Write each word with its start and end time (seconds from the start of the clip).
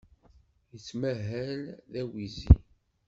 Yettmahal 0.71 1.61
d 1.91 1.93
awizi. 2.01 2.51